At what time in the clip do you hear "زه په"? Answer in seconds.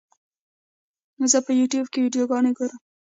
1.31-1.51